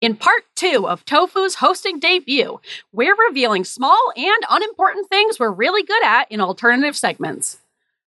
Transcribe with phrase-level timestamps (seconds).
[0.00, 2.60] In part two of Tofu's hosting debut,
[2.92, 7.58] we're revealing small and unimportant things we're really good at in alternative segments.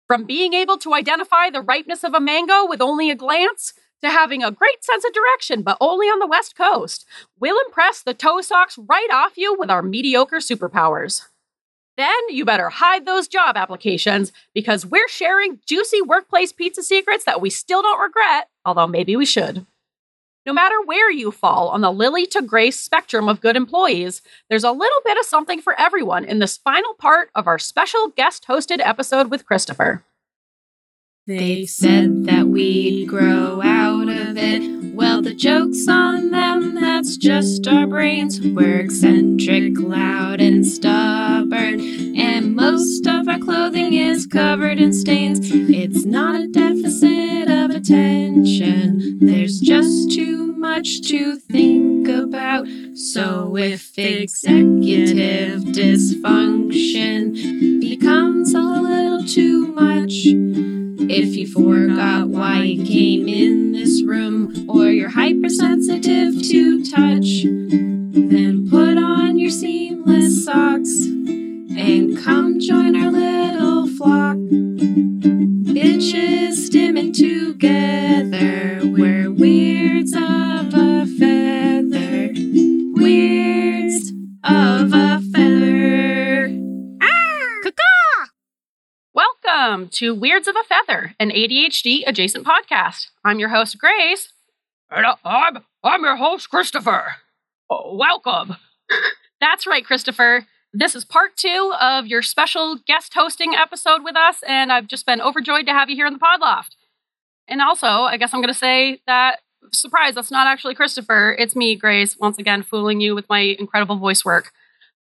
[0.07, 4.11] From being able to identify the ripeness of a mango with only a glance, to
[4.11, 7.07] having a great sense of direction, but only on the West Coast,
[7.41, 11.23] we'll impress the toe socks right off you with our mediocre superpowers.
[11.97, 17.41] Then you better hide those job applications because we're sharing juicy workplace pizza secrets that
[17.41, 19.65] we still don't regret, although maybe we should.
[20.47, 24.21] No matter where you fall on the Lily to Grace spectrum of good employees,
[24.51, 28.09] there's a little bit of something for everyone in this final part of our special
[28.09, 30.05] guest hosted episode with Christopher.
[31.27, 34.95] They said that we'd grow out of it.
[34.95, 38.43] Well, the joke's on them, that's just our brains.
[38.43, 41.81] We're eccentric, loud, and stubborn.
[42.15, 45.51] And most of our clothing is covered in stains.
[45.51, 52.67] It's not a deficit of attention, there's just too much to think about.
[52.95, 57.74] So if executive dysfunction
[61.17, 68.69] if you forgot why you came in this room, or you're hypersensitive to touch, then
[68.69, 74.37] put on your seamless socks and come join our little flock.
[75.71, 82.33] Bitches stimming together, we're weirds of a feather.
[83.01, 84.11] Weirds
[84.43, 86.51] of a feather.
[87.01, 87.61] Ah!
[89.15, 93.07] Welcome to Weirds of a Feather, an ADHD adjacent podcast.
[93.25, 94.35] I'm your host, Grace.
[94.91, 97.15] And I'm, I'm your host, Christopher.
[97.71, 98.57] Welcome.
[99.41, 100.47] That's right, Christopher.
[100.75, 105.07] This is part two of your special guest hosting episode with us, and I've just
[105.07, 106.77] been overjoyed to have you here in the pod loft.
[107.49, 109.41] And also, I guess I'm going to say that,
[109.73, 111.35] surprise, that's not actually Christopher.
[111.39, 114.53] It's me, Grace, once again fooling you with my incredible voice work.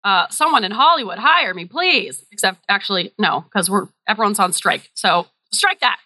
[0.02, 2.24] Uh, someone in Hollywood, hire me, please.
[2.32, 4.90] Except, actually, no, because we're everyone's on strike.
[4.94, 5.98] So strike that.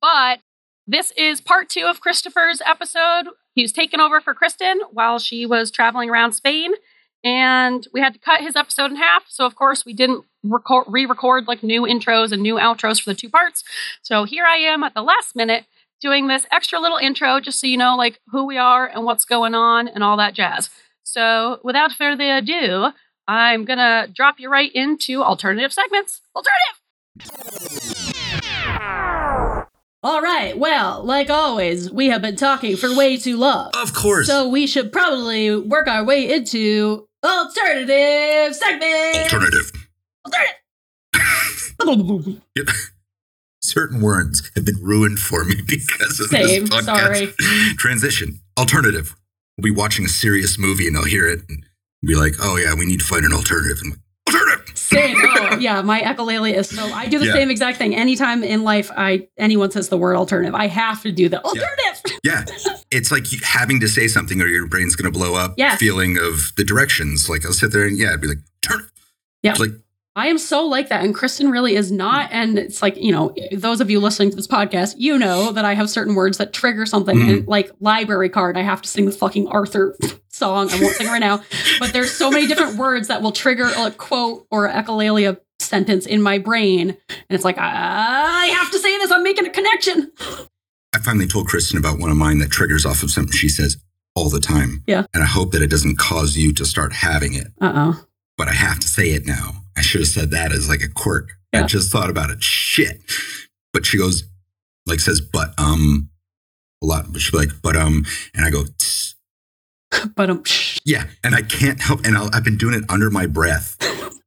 [0.00, 0.40] But
[0.86, 3.28] this is part two of Christopher's episode.
[3.54, 6.72] He was taking over for Kristen while she was traveling around Spain,
[7.24, 9.24] and we had to cut his episode in half.
[9.28, 13.28] So of course, we didn't re-record like new intros and new outros for the two
[13.28, 13.64] parts.
[14.02, 15.66] So here I am at the last minute
[16.00, 19.24] doing this extra little intro, just so you know like who we are and what's
[19.24, 20.70] going on and all that jazz.
[21.02, 22.92] So without further ado,
[23.26, 26.20] I'm gonna drop you right into alternative segments.
[26.36, 26.76] Alternative.
[30.02, 30.56] All right.
[30.56, 33.70] Well, like always, we have been talking for way too long.
[33.74, 34.26] Of course.
[34.26, 39.16] So we should probably work our way into alternative segment.
[39.24, 39.72] Alternative.
[40.24, 40.54] Alternative.
[42.56, 42.66] Yep.
[43.62, 46.84] Certain words have been ruined for me because of Same, this podcast.
[46.84, 47.74] sorry.
[47.76, 48.40] Transition.
[48.58, 49.14] Alternative.
[49.56, 51.64] We'll be watching a serious movie and I'll hear it and
[52.04, 53.78] be like, oh yeah, we need to find an alternative.
[53.84, 53.98] I'm like,
[54.28, 54.76] alternative.
[54.76, 55.16] Same.
[55.58, 55.82] Yeah.
[55.82, 56.84] My echolalia is so.
[56.84, 57.32] I do the Yeah.
[57.32, 57.94] same exact thing.
[57.94, 62.02] Anytime in life, I anyone says the word alternative, I have to do the alternative.
[62.24, 62.44] Yeah.
[62.90, 65.54] It's like having to say something or your brain's going to blow up.
[65.56, 65.78] Yes.
[65.78, 67.28] Feeling of the directions.
[67.28, 68.92] Like I'll sit there and yeah, I'd be like, alternative.
[69.42, 69.52] Yeah.
[69.52, 69.70] It's like,
[70.16, 72.28] I am so like that, and Kristen really is not.
[72.32, 75.64] And it's like you know, those of you listening to this podcast, you know that
[75.64, 77.16] I have certain words that trigger something.
[77.18, 77.28] Mhm.
[77.38, 79.96] And like library card, I have to sing the fucking Arthur
[80.38, 80.70] song.
[80.70, 81.42] I won't sing it right now,
[81.78, 86.06] but there's so many different words that will trigger a quote or a echolalia sentence
[86.06, 89.10] in my brain, and it's like I have to say this.
[89.10, 90.12] I'm making a connection.
[90.94, 93.76] I finally told Kristen about one of mine that triggers off of something she says
[94.14, 94.82] all the time.
[94.86, 95.04] Yeah.
[95.12, 97.48] And I hope that it doesn't cause you to start having it.
[97.60, 98.04] Uh oh.
[98.36, 99.62] but I have to say it now.
[99.76, 101.30] I should have said that as like a quirk.
[101.52, 101.64] Yeah.
[101.64, 102.42] I just thought about it.
[102.42, 103.00] Shit.
[103.72, 104.24] But she goes,
[104.86, 106.10] like says, but um,
[106.82, 107.12] a lot.
[107.12, 109.14] But she'll like, but um, and I go, "Tss."
[110.14, 110.42] But um,
[110.84, 112.04] yeah, and I can't help.
[112.04, 113.76] And I'll, I've been doing it under my breath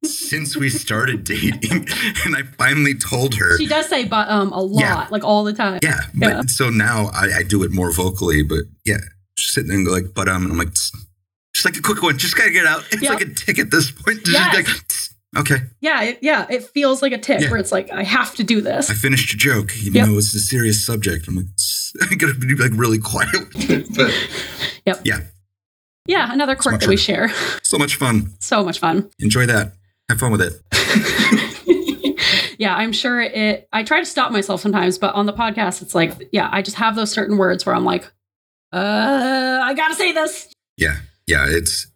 [0.03, 1.87] since we started dating,
[2.25, 3.57] and I finally told her.
[3.57, 5.07] she does say but um a lot, Yeah.
[5.11, 5.79] like all the time.
[5.83, 6.41] Yeah, but Yeah.
[6.47, 8.43] so now I, I do it more vocally.
[8.43, 8.97] But yeah,
[9.37, 12.01] she's sitting there and go like, but um, and I'm like, just like a quick
[12.01, 12.83] one, just gotta get out.
[12.91, 13.11] It's Yep.
[13.13, 14.19] like a tick at this point.
[14.27, 14.55] Yes.
[14.55, 15.63] like, okay.
[15.79, 16.47] Yeah, it, yeah.
[16.49, 17.49] It feels like a tick Yeah.
[17.51, 18.89] where it's like I have to do this.
[18.89, 20.07] I finished your joke, even Yep.
[20.07, 21.27] though it's a serious subject.
[21.27, 21.45] I'm like,
[22.11, 23.29] I gotta be like really quiet.
[23.95, 24.11] but
[24.87, 25.01] Yep.
[25.05, 25.19] yeah,
[26.07, 27.29] Yeah, another quirk that we share.
[27.63, 28.31] so much fun.
[28.39, 29.09] So much fun.
[29.19, 29.73] Enjoy that.
[30.09, 30.61] Have fun with it.
[32.59, 33.67] yeah, I'm sure it.
[33.71, 36.77] I try to stop myself sometimes, but on the podcast, it's like, yeah, I just
[36.77, 38.05] have those certain words where I'm like,
[38.73, 40.51] uh, I gotta say this.
[40.77, 41.45] Yeah, yeah.
[41.47, 41.87] It's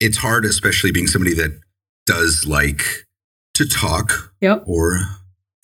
[0.00, 1.58] it's hard, especially being somebody that
[2.06, 2.82] does like
[3.54, 4.64] to talk Yep.
[4.66, 5.00] or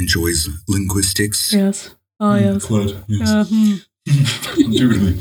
[0.01, 1.53] enjoys linguistics.
[1.53, 1.95] Yes.
[2.21, 2.65] Oh Mm, yes.
[2.65, 3.29] Quite, yes.
[3.31, 3.75] Uh, hmm.
[4.61, 5.21] Indubitably.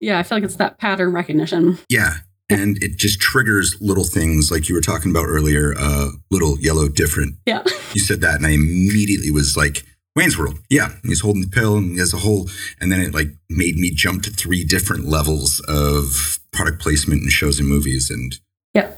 [0.00, 1.78] Yeah, I feel like it's that pattern recognition.
[1.88, 2.14] Yeah.
[2.48, 6.88] And it just triggers little things like you were talking about earlier, uh, little yellow
[6.88, 7.36] different.
[7.46, 7.62] Yeah.
[7.92, 9.82] You said that, and I immediately was like,
[10.14, 10.60] Wayne's World.
[10.70, 10.92] Yeah.
[11.02, 12.48] He's holding the pill and he has a whole,
[12.80, 17.28] and then it like made me jump to three different levels of product placement in
[17.28, 18.10] shows and movies.
[18.10, 18.38] And
[18.74, 18.92] Yeah.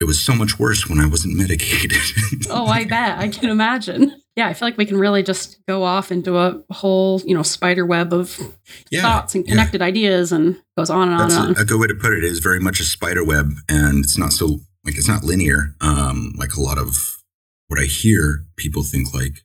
[0.00, 1.98] it was so much worse when I wasn't medicated.
[2.48, 3.18] Oh, I bet.
[3.18, 4.19] I can imagine.
[4.36, 7.42] Yeah, I feel like we can really just go off into a whole, you know,
[7.42, 8.38] spider web of
[8.90, 9.02] yeah.
[9.02, 9.52] thoughts and yeah.
[9.52, 11.62] connected ideas and goes on and on and on.
[11.62, 12.24] a, good way to put it.
[12.24, 15.74] It is very much a spider web, and it's not so like it's not linear.
[15.80, 17.22] Um, like a lot of
[17.66, 19.44] what I hear, people think like,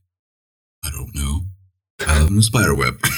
[0.84, 1.42] I don't know,
[2.08, 3.00] I live in a spider web.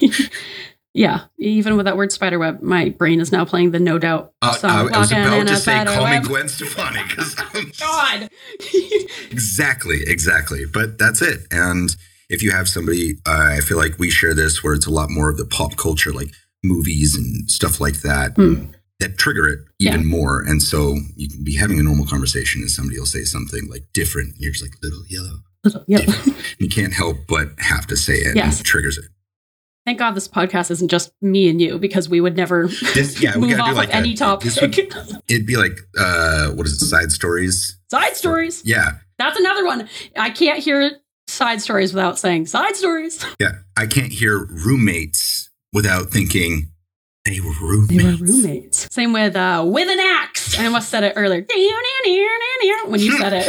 [0.94, 4.32] yeah, even with that word spider web, my brain is now playing the no doubt
[4.40, 4.70] Uh, song.
[4.70, 6.22] I, I was about to say, call web.
[6.22, 7.34] me Gwen Stefani because
[7.80, 8.30] God.
[9.30, 10.64] exactly, exactly.
[10.72, 11.40] But that's it.
[11.50, 11.94] And
[12.28, 15.10] if you have somebody, uh, I feel like we share this where it's a lot
[15.10, 16.30] more of the pop culture, like
[16.62, 18.32] movies and stuff like that.
[18.36, 18.66] Hmm.
[19.00, 22.70] That trigger it even more, and so you can be having a normal conversation, and
[22.70, 24.28] somebody will say something like different.
[24.28, 26.08] And you're just like little yellow, Little- yep.
[26.60, 28.36] you can't help but have to say it.
[28.36, 28.58] Yes.
[28.58, 29.06] and it triggers it.
[29.86, 33.36] Thank God this podcast isn't just me and you because we would never This, yeah,
[33.36, 34.52] move off do like of any topic.
[34.60, 34.78] Would,
[35.28, 36.86] it'd be like, uh, what is it?
[36.86, 37.78] Side stories.
[37.90, 38.62] Side stories.
[38.64, 39.88] Yeah, That's another one.
[40.16, 40.92] I can't hear
[41.26, 43.24] side stories without saying side stories.
[43.40, 43.52] yeah.
[43.76, 46.70] I can't hear roommates without thinking
[47.24, 48.02] they were roommates.
[48.02, 48.88] They were roommates.
[48.90, 50.58] Same with uh, with an axe.
[50.58, 51.42] I almost said it earlier.
[52.86, 53.46] When you said it.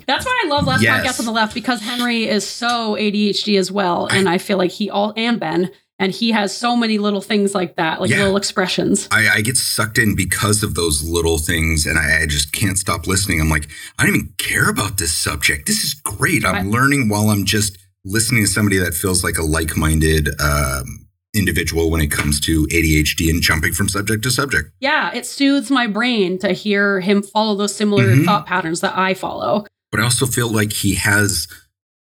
[0.06, 1.06] That's why I love Last Yes.
[1.06, 4.06] Podcast on the Left because Henry is so ADHD as well.
[4.06, 7.54] And I feel like he all and Ben, and he has so many little things
[7.54, 8.18] like that, like Yeah.
[8.18, 9.08] little expressions.
[9.10, 12.78] I, I get sucked in because of those little things, and I, I just can't
[12.78, 13.40] stop listening.
[13.40, 13.68] I'm like,
[13.98, 15.66] I don't even care about this subject.
[15.66, 16.44] This is great.
[16.44, 21.06] I'm I- learning while I'm just listening to somebody that feels like a like-minded um,
[21.34, 24.70] individual when it comes to ADHD and jumping from subject to subject.
[24.80, 28.24] Yeah, it soothes my brain to hear him follow those similar Mhm.
[28.24, 29.66] thought patterns that I follow.
[29.90, 31.46] But I also feel like he has.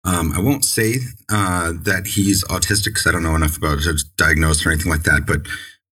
[0.07, 0.97] Um, I won't say
[1.31, 5.05] uh, that he's autistic because I don't know enough about his diagnosis or anything like
[5.05, 5.27] that.
[5.27, 5.47] But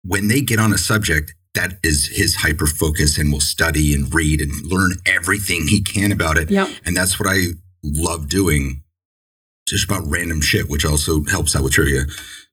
[0.03, 4.13] when they get on a subject, that is his hyper focus and will study and
[4.13, 6.51] read and learn everything he can about it.
[6.51, 6.69] Yep.
[6.85, 7.45] And that's what I
[7.83, 8.83] love doing,
[9.67, 12.05] just about random shit, which also helps out with trivia.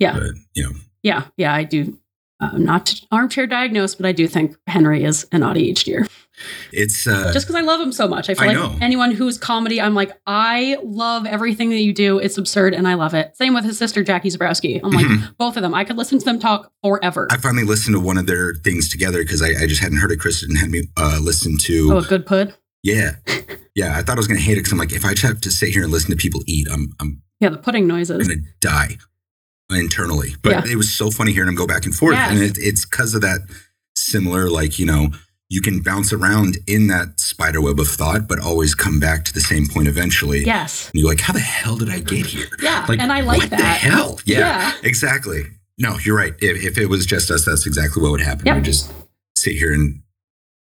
[0.02, 0.18] Yeah.
[0.18, 0.72] But, you know,
[1.02, 1.98] Yeah, yeah, I do.
[2.40, 6.08] I'm not armchair diagnosed, but I do think Henry is an ADHDer.
[6.72, 8.28] it's uh, Just because I love him so much.
[8.28, 8.76] I feel I like know.
[8.80, 12.18] anyone who's comedy, I'm like, I love everything that you do.
[12.18, 13.36] It's absurd and I love it.
[13.36, 14.80] Same with his sister, Jackie Zebrowski.
[14.82, 15.36] I'm like, Mhm.
[15.38, 15.72] both of them.
[15.72, 17.28] I could listen to them talk forever.
[17.30, 20.10] I finally listened to one of their things together because I, I just hadn't heard
[20.10, 20.18] it.
[20.18, 21.90] Kristen had me uh, listen to.
[21.92, 22.54] oh, a good pud.
[22.82, 23.12] Yeah.
[23.74, 23.96] Yeah.
[23.96, 25.40] I thought I was going to hate it because I'm like, if I just have
[25.40, 28.20] to sit here and listen to people eat, I'm, I'm Yeah, the pudding noises.
[28.20, 28.98] I'm going to die
[29.74, 30.34] internally.
[30.42, 30.72] But Yeah.
[30.72, 32.14] it was so funny hearing him go back and forth.
[32.14, 32.30] Yes.
[32.30, 33.40] And it, it's because of that
[33.96, 35.08] similar, like, you know,
[35.48, 39.32] you can bounce around in that spider web of thought, but always come back to
[39.34, 40.44] the same point eventually.
[40.44, 40.90] Yes.
[40.92, 42.46] And you're like, how the hell did I get here?
[42.62, 42.86] Yeah.
[42.88, 43.58] Like, and I like what that.
[43.58, 44.18] the hell?
[44.24, 44.72] Yeah, Yeah.
[44.82, 45.42] exactly.
[45.78, 46.32] No, you're right.
[46.40, 48.46] If, if it was just us, that's exactly what would happen.
[48.46, 48.56] Yep.
[48.56, 48.92] We'd just
[49.36, 50.00] sit here and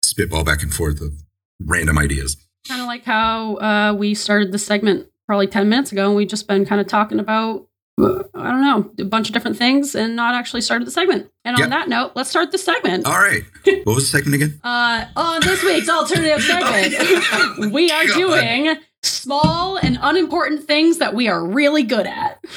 [0.04, 1.12] spitball back and forth of
[1.60, 2.38] random ideas.
[2.68, 6.28] Kind of like how uh, we started the segment probably 10 minutes ago and we've
[6.30, 7.67] just been kind of talking about,
[8.00, 8.04] I
[8.52, 11.32] don't know, a bunch of different things and not actually started the segment.
[11.44, 11.70] And on Yep.
[11.72, 13.08] that note, let's start the segment.
[13.08, 13.42] All right.
[13.86, 14.60] What was the segment again?
[14.64, 18.16] Uh, on this week's alternative segment, we are God.
[18.16, 22.40] doing small and unimportant things that we are really good at.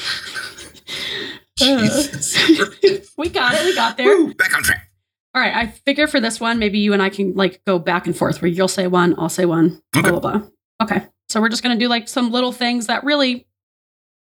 [3.17, 3.65] We got it.
[3.65, 4.07] We got there.
[4.07, 4.89] Woo, back on track.
[5.35, 5.53] All right.
[5.55, 8.41] I figure for this one, maybe you and I can like go back and forth
[8.41, 10.09] where you'll say one, I'll say one, Okay.
[10.09, 10.47] blah, blah, blah.
[10.81, 11.05] Okay.
[11.29, 13.45] So we're just going to do like some little things that really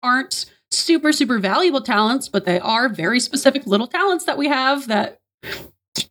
[0.03, 4.87] aren't super, super valuable talents, but they are very specific little talents that we have
[4.87, 5.19] that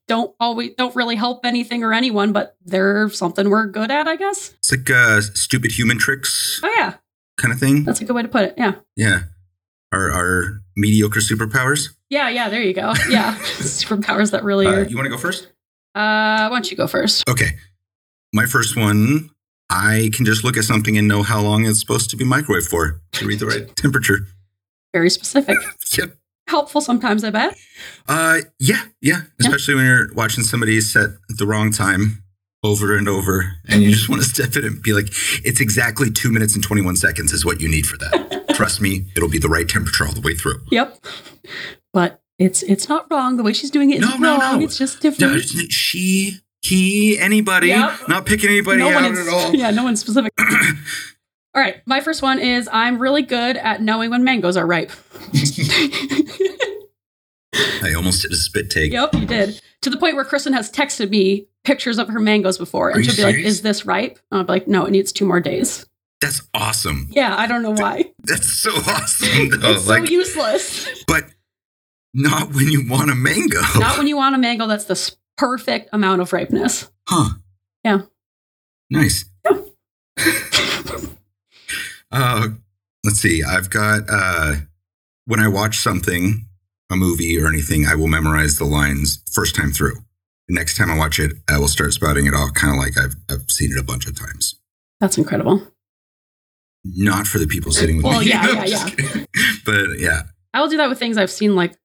[0.07, 4.17] don't always, don't really help anything or anyone, but they're something we're good at, I
[4.17, 4.55] guess.
[4.59, 6.95] It's like uh, stupid human tricks Oh, yeah.
[7.39, 7.85] kind of thing.
[7.85, 8.55] That's a good way to put it.
[8.59, 8.75] Yeah.
[8.97, 9.21] Yeah.
[9.93, 11.89] Our, our mediocre superpowers.
[12.11, 12.29] Yeah.
[12.29, 12.49] Yeah.
[12.49, 12.93] There you go.
[13.09, 13.35] Yeah.
[13.39, 14.83] Superpowers that really Uh, are.
[14.85, 15.47] you want to go first?
[15.95, 17.29] Uh, why don't you go first?
[17.29, 17.51] Okay.
[18.33, 19.31] My first one,
[19.71, 22.65] I can just look at something and know how long it's supposed to be microwave
[22.65, 24.19] for to read the right temperature.
[24.93, 25.57] Very specific.
[25.99, 26.17] Yep.
[26.49, 27.57] Helpful sometimes, I bet.
[28.09, 29.23] Uh, yeah, yeah.
[29.41, 32.23] Especially when you're watching somebody set at the wrong time
[32.65, 35.07] over and over, and you just want to step in and be like,
[35.45, 38.81] "It's exactly two minutes and twenty one seconds is what you need for that." Trust
[38.81, 40.61] me, it'll be the right temperature all the way through.
[40.71, 41.05] Yep.
[41.93, 43.37] But it's it's not wrong.
[43.37, 44.59] The way she's doing it is No, no, wrong.
[44.59, 44.65] no.
[44.65, 45.37] It's just No, different.
[45.45, 48.09] it's- she, he, anybody, Yep.
[48.09, 49.55] not picking anybody no out at all.
[49.55, 50.33] Yeah, no one's specific.
[51.55, 54.93] All right, my first one is I'm really good at knowing when mangoes are ripe.
[57.83, 58.93] I almost did a spit take.
[58.93, 59.61] Yep, you did.
[59.83, 63.17] To the point where Kristen has texted me pictures of her mangoes before, and she'll
[63.17, 63.55] be like, serious?
[63.55, 65.87] "Is this ripe?" And I'll be like, "No, it needs two more days."
[66.21, 67.09] That's awesome.
[67.11, 68.13] Yeah, I don't know why.
[68.23, 69.49] That's so awesome.
[69.61, 69.73] Though.
[69.73, 71.05] it's like, so useless.
[71.07, 71.25] but
[72.15, 73.61] not when you want a mango.
[73.77, 76.91] Not when you want a mango that's the perfect amount of ripeness.
[77.09, 77.31] Huh.
[77.85, 78.03] Yeah.
[78.91, 79.25] Nice.
[82.13, 82.49] uh,
[83.05, 83.43] let's see.
[83.43, 84.57] I've got, uh,
[85.27, 86.47] when I watch something,
[86.91, 89.95] a movie or anything, I will memorize the lines first time through.
[90.49, 92.99] The next time I watch it, I will start spouting it off, kind of like
[92.99, 94.57] I've, I've seen it a bunch of times.
[95.01, 95.63] That's incredible.
[96.85, 98.27] Not for the people sitting with Well, me.
[98.31, 99.25] yeah, I'm yeah.
[99.65, 100.23] But yeah,
[100.55, 101.77] I will do that with things I've seen like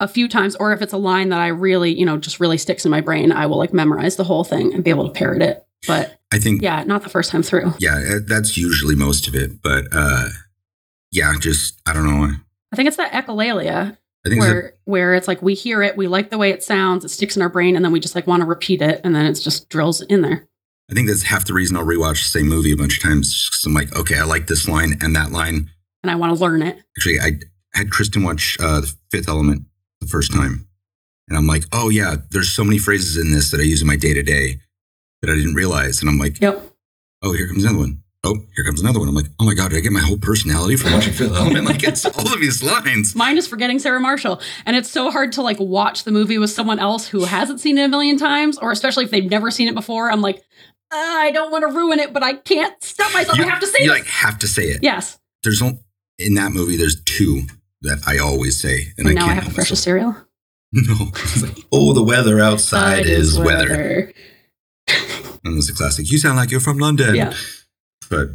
[0.00, 2.56] a few times, or if it's a line that I really, you know, just really
[2.58, 5.12] sticks in my brain, I will like memorize the whole thing and be able to
[5.12, 5.64] parrot it.
[5.86, 7.72] But I think yeah, not the first time through.
[7.78, 9.62] yeah, uh, that's usually most of it.
[9.62, 10.28] But uh,
[11.12, 12.30] yeah, just I don't know.
[12.72, 15.82] I think it's that echolalia I think it's a- where where it's like we hear
[15.82, 18.00] it, we like the way it sounds, it sticks in our brain, and then we
[18.00, 20.48] just like want to repeat it, and then it's just drills in there.
[20.90, 23.48] I think that's half the reason I'll rewatch the same movie a bunch of times.
[23.50, 25.70] 'cause I'm like, okay, I like this line and that line.
[26.02, 26.76] And I want to learn it.
[26.98, 27.30] Actually, I
[27.78, 29.62] had Kristen watch uh, The Fifth Element
[30.02, 30.66] the first time.
[31.28, 33.86] And I'm like, oh, yeah, there's so many phrases in this that I use in
[33.88, 34.60] my day to day
[35.24, 36.00] that I didn't realize.
[36.00, 36.62] And I'm like, Yep.
[37.22, 38.00] oh, here comes another one.
[38.26, 39.08] Oh, here comes another one.
[39.08, 41.66] I'm like, oh my God, did I get my whole personality from watching Fifth Element?
[41.66, 43.14] Like, it's all of these lines.
[43.14, 44.40] Mine is forgetting Sarah Marshall.
[44.64, 47.76] And it's so hard to like watch the movie with someone else who hasn't seen
[47.76, 50.10] it a million times, or especially if they've never seen it before.
[50.10, 50.36] I'm like,
[50.90, 53.36] uh, I don't want to ruin it, but I can't stop myself.
[53.36, 53.84] You, I have to say it.
[53.84, 54.82] you like have to say it.
[54.82, 55.18] yes.
[55.42, 55.80] There's only,
[56.18, 57.42] in that movie, there's two
[57.82, 58.92] that I always say.
[58.96, 59.78] And, And I now can't I have to help fresh a myself.
[59.84, 60.16] cereal.
[60.72, 61.12] No.
[61.46, 64.12] Like, oh, the weather outside is weather.
[65.44, 66.10] And it's a classic.
[66.10, 67.14] You sound like you're from London.
[67.14, 67.32] Yeah.
[68.10, 68.30] But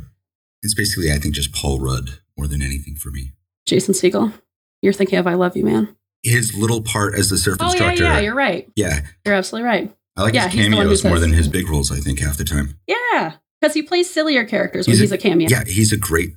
[0.61, 3.31] it's basically, I think, just Paul Rudd more than anything for me.
[3.65, 4.33] Jason Segel.
[4.81, 5.95] You're thinking of I Love You, Man.
[6.23, 8.03] His little part as the surf Oh, yeah, instructor.
[8.03, 8.69] yeah, you're right.
[8.75, 9.01] yeah.
[9.25, 9.95] You're absolutely right.
[10.17, 11.99] I like Yeah, his he's the one who cameos more than his big roles, I
[11.99, 12.77] think, half the time.
[12.87, 13.33] Yeah.
[13.61, 15.47] Because he plays sillier characters when He's a- he's a cameo.
[15.49, 16.33] Yeah, he's a great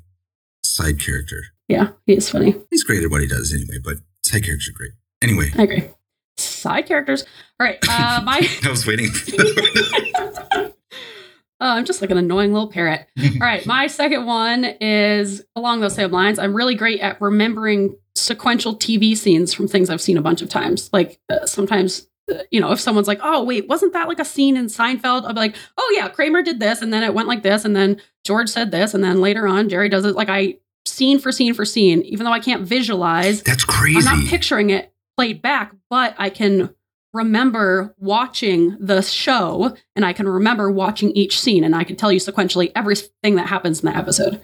[0.65, 1.43] side character.
[1.69, 2.55] Yeah, he is funny.
[2.71, 4.93] He's great at what he does anyway, but side characters are great.
[5.23, 5.85] Anyway, I agree.
[6.63, 7.25] Side characters.
[7.59, 7.79] All right.
[7.89, 8.49] Uh, my.
[8.65, 9.11] I was waiting.
[10.61, 10.73] oh,
[11.61, 13.09] I'm just like an annoying little parrot.
[13.21, 13.67] All right.
[13.67, 16.39] My second one is along those same lines.
[16.39, 20.49] I'm really great at remembering sequential TV scenes from things I've seen a bunch of
[20.49, 20.89] times.
[20.93, 24.25] Like uh, sometimes, uh, you know, if someone's like, oh, wait, wasn't that like a
[24.25, 25.25] scene in Seinfeld?
[25.25, 26.81] I'll be like, oh, yeah, Kramer did this.
[26.81, 27.65] And then it went like this.
[27.65, 28.95] And then George said this.
[28.95, 30.15] And then later on, Jerry does it.
[30.15, 33.99] Like I, scene for scene for scene, even though I can't visualize, That's crazy.
[33.99, 36.75] I'm not picturing it played back, but I can
[37.13, 42.11] remember watching the show and I can remember watching each scene and I can tell
[42.11, 44.41] you sequentially everything that happens in the episode.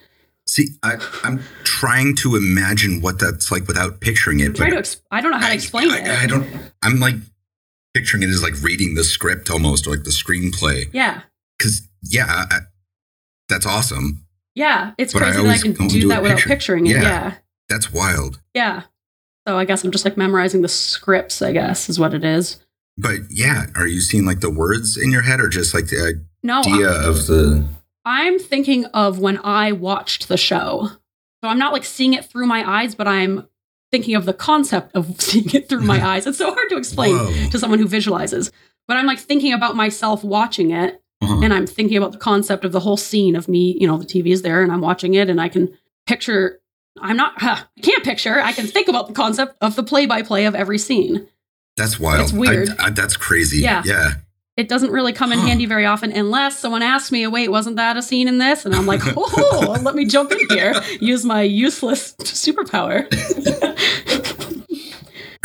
[0.46, 4.54] See, I, I'm trying to imagine what that's like without picturing it.
[4.54, 6.08] Try to ex- I don't know how to explain I, it.
[6.08, 6.46] I, I don't.
[6.82, 7.16] I'm like
[7.94, 10.86] picturing it as like reading the script almost, or like the screenplay.
[10.92, 11.22] yeah.
[11.58, 12.58] Because yeah, I,
[13.48, 14.24] that's awesome.
[14.54, 14.92] Yeah.
[14.96, 16.92] It's But I crazy that I can do do that a without picturing it.
[16.92, 17.02] Yeah.
[17.02, 17.34] Yeah.
[17.68, 18.40] That's wild.
[18.54, 18.82] Yeah.
[19.48, 22.60] So I guess I'm just like memorizing the scripts, I guess, is what it is.
[22.98, 26.22] But yeah, are you seeing like the words in your head, or just like the
[26.42, 27.64] No, idea of the?
[28.04, 30.88] I'm thinking of when I watched the show.
[31.42, 33.48] So I'm not like seeing it through my eyes, but I'm
[33.90, 36.26] thinking of the concept of seeing it through my eyes.
[36.26, 37.48] It's so hard to explain Whoa.
[37.48, 38.52] to someone who visualizes.
[38.86, 41.40] But I'm like thinking about myself watching it Uh-huh.
[41.42, 44.04] and I'm thinking about the concept of the whole scene of me, you know, the
[44.04, 45.74] TV is there and I'm watching it and I can
[46.06, 46.60] picture
[47.02, 48.40] I'm not huh, I can't picture.
[48.40, 51.26] I can think about the concept of the play by play of every scene.
[51.76, 52.22] That's wild.
[52.22, 52.70] It's weird.
[52.78, 53.58] I, I, that's crazy.
[53.58, 53.82] Yeah.
[53.84, 54.14] Yeah.
[54.56, 55.46] It doesn't really come in Huh.
[55.46, 58.66] handy very often unless someone asks me, wait, wasn't that a scene in this?
[58.66, 63.04] And I'm like, oh, let me jump in here, use my useless superpower.
[63.62, 64.56] All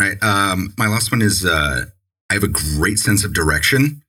[0.00, 0.20] right.
[0.22, 1.84] Um, my last one is uh,
[2.28, 4.02] I have a great sense of direction.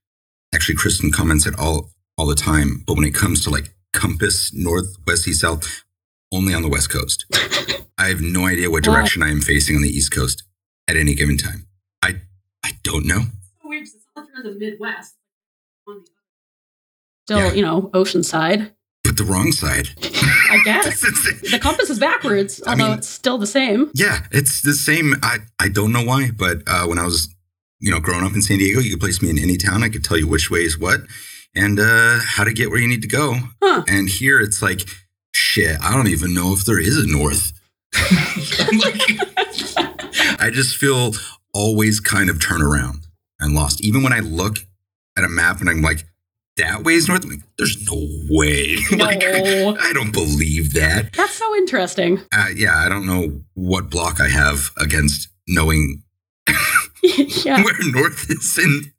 [0.54, 2.84] Actually, Kristen comments it all all the time.
[2.88, 5.84] But when it comes to like compass, north, west, east, south,
[6.32, 7.26] only on the west coast.
[7.98, 8.94] I have no idea what Why?
[8.96, 10.44] direction I am facing on the east coast
[10.88, 11.68] at any given time.
[12.02, 12.22] I
[12.64, 13.22] I don't know.
[13.64, 13.84] weird.
[13.84, 15.16] It's not you're in the Midwest.
[17.26, 17.54] Still, Yeah.
[17.54, 18.72] you know, oceanside.
[19.04, 19.90] But the wrong side.
[20.04, 21.00] I guess.
[21.02, 23.92] The compass is backwards, I mean- it's still the same.
[23.94, 25.16] Yeah, it's the same.
[25.24, 27.34] I, I don't know why, but uh, when I was,
[27.80, 29.84] you know, growing up in San Diego, you could place me in any town.
[29.84, 31.02] I could tell you which way is what
[31.56, 33.38] and uh, how to get where you need to go.
[33.62, 33.84] Huh.
[33.88, 34.82] And here it's like,
[35.36, 37.52] shit, I don't even know if there is a north.
[40.40, 41.14] I just feel
[41.54, 43.08] always kind of turn around
[43.40, 43.84] and lost.
[43.84, 44.58] Even when I look
[45.18, 46.06] at a map and I'm like,
[46.58, 47.26] that way is north.
[47.26, 48.78] I'm like, There's no way.
[48.92, 49.76] like, No.
[49.80, 51.12] I don't believe that.
[51.14, 52.22] That's so interesting.
[52.34, 56.04] Uh, yeah, I don't know what block I have against knowing
[57.04, 58.94] yeah, where north is in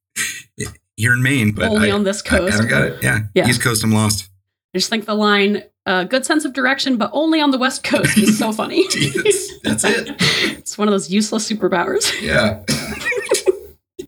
[0.97, 2.55] here in Maine, but only I, on this coast.
[2.55, 3.03] I don't got it.
[3.03, 3.21] Yeah.
[3.35, 3.49] Yeah.
[3.49, 4.29] East Coast, I'm lost.
[4.75, 7.83] I just think the line uh, "good sense of direction, but only on the west
[7.85, 8.87] coast" is so funny.
[8.89, 10.11] Jeez, that's it.
[10.59, 12.13] it's one of those useless superpowers.
[12.21, 12.63] Yeah.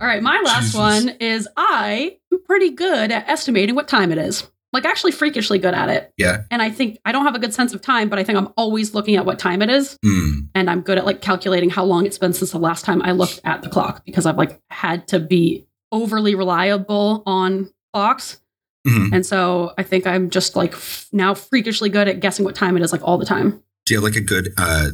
[0.00, 0.78] All right, my last Jesus.
[0.78, 4.46] one is I am pretty good at estimating what time it is.
[4.72, 6.12] Like actually freakishly good at it.
[6.18, 6.42] Yeah.
[6.50, 8.52] And I think I don't have a good sense of time, but I think I'm
[8.56, 9.96] always looking at what time it is.
[10.04, 10.48] Mm.
[10.52, 13.12] And I'm good at like calculating how long it's been since the last time I
[13.12, 18.40] looked at the clock because I've like had to be overly reliable on clocks.
[18.86, 19.12] Mhm.
[19.12, 22.76] And so I think I'm just like f- now freakishly good at guessing what time
[22.76, 23.62] it is like all the time.
[23.86, 24.90] Do you have like a good, uh,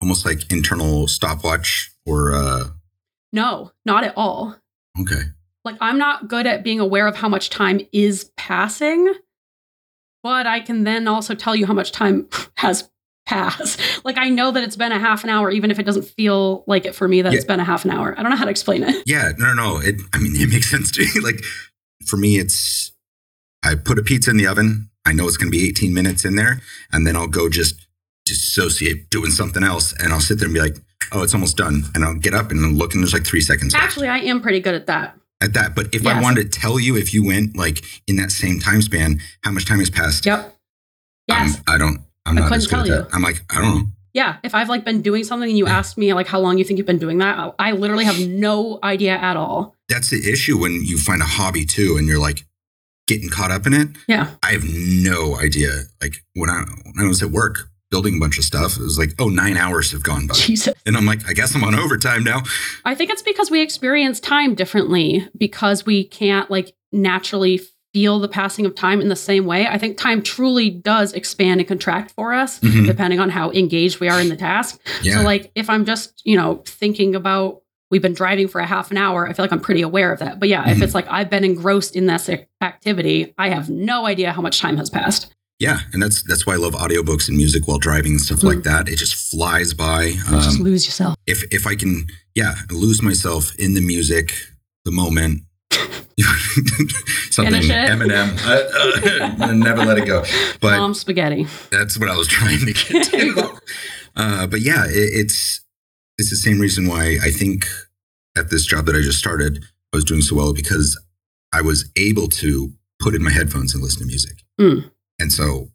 [0.00, 2.64] almost like internal stopwatch or, uh,
[3.32, 4.56] No, not at all.
[5.00, 5.22] okay.
[5.64, 9.14] like I'm not good at being aware of how much time is passing,
[10.24, 12.90] but I can then also tell you how much time has
[13.26, 13.80] passed.
[14.04, 16.64] Like I know that it's been a half an hour, even if it doesn't feel
[16.66, 17.52] like it for me that it's Yeah.
[17.54, 18.18] been a half an hour.
[18.18, 19.04] I don't know how to explain it.
[19.06, 19.30] Yeah.
[19.38, 19.78] No, no, no.
[19.78, 21.20] It, I mean, it makes sense to me.
[21.22, 21.40] Like
[22.04, 22.91] for me, it's,
[23.64, 24.90] I put a pizza in the oven.
[25.06, 26.60] I know it's going to be 18 minutes in there.
[26.92, 27.86] And then I'll go just
[28.24, 29.92] dissociate doing something else.
[29.98, 30.76] And I'll sit there and be like,
[31.12, 31.84] oh, it's almost done.
[31.94, 33.84] And I'll get up and I'll look and there's like three seconds left.
[33.84, 35.16] Actually, I am pretty good at that.
[35.40, 35.74] at that.
[35.74, 38.80] But if I wanted to tell you if you went like in that same time
[38.82, 40.56] span, how much time has passed, Yep.
[41.28, 41.62] Yes.
[41.68, 43.14] I'm, I don't, I'm I not couldn't as good at tell that.
[43.14, 43.86] I'm like, I don't know.
[44.12, 44.36] yeah.
[44.42, 45.78] If I've like been doing something and you Yeah.
[45.78, 48.18] asked me like how long you think you've been doing that, I I literally have
[48.28, 49.76] no idea at all.
[49.88, 52.44] That's the issue when you find a hobby too and you're like
[53.06, 53.88] getting caught up in it.
[54.08, 54.30] Yeah.
[54.42, 55.70] I have no idea.
[56.00, 58.98] Like when I, when I was at work building a bunch of stuff, it was
[58.98, 60.34] like, oh, nine hours have gone by.
[60.34, 60.72] Jesus.
[60.86, 62.42] And I'm like, I guess I'm on overtime now.
[62.84, 67.60] I think it's because we experience time differently because we can't like naturally
[67.92, 69.66] feel the passing of time in the same way.
[69.66, 72.86] I think time truly does expand and contract for us Mhm.
[72.86, 74.80] depending on how engaged we are in the task.
[75.02, 75.18] Yeah.
[75.18, 77.60] So like if I'm just, you know, thinking about
[77.92, 80.18] we've been driving for a half an hour, I feel like I'm pretty aware of
[80.18, 80.40] that.
[80.40, 80.82] But yeah, if Mhm.
[80.82, 82.28] it's like I've been engrossed in this
[82.60, 85.32] activity, I have no idea how much time has passed.
[85.60, 85.78] yeah.
[85.92, 88.64] And that's, that's why I love audiobooks and music while driving and stuff like Mm.
[88.64, 88.88] that.
[88.88, 90.06] It just flies by.
[90.06, 90.14] You
[90.48, 91.14] just Um, lose yourself.
[91.28, 94.32] if if I can, yeah, lose myself in the music,
[94.84, 95.42] the moment.
[97.30, 97.62] Something.
[97.62, 100.24] Eminem, uh, uh, never let it go.
[100.60, 101.46] But Mom spaghetti.
[101.70, 103.52] that's what I was trying to get to.
[104.14, 105.62] Uh, but yeah, it, it's
[106.18, 107.66] it's the same reason why I think
[108.36, 110.98] at this job that I just started, I was doing so well because
[111.52, 114.90] I was able to put in my headphones and listen to music, Mm.
[115.18, 115.68] and so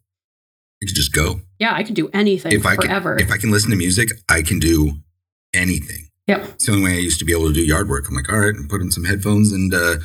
[0.80, 1.40] you could just go.
[1.58, 3.16] Yeah, I could do anything if I forever.
[3.16, 4.92] can, if I can listen to music, I can do
[5.54, 6.08] anything.
[6.26, 6.44] Yep.
[6.54, 8.08] It's the only way I used to be able to do yard work.
[8.08, 9.96] I'm like, all right, and put in some headphones and uh,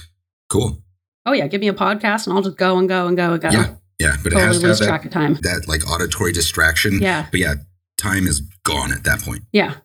[0.50, 0.82] cool.
[1.26, 3.42] oh yeah, give me a podcast and I'll just go and go and go and
[3.42, 3.50] go.
[3.50, 5.36] Yeah, Yeah, but it has to lose that, track of time.
[5.42, 7.00] that like auditory distraction.
[7.02, 7.54] Yeah, But yeah,
[7.98, 9.44] time is gone at that point.
[9.52, 9.76] yeah.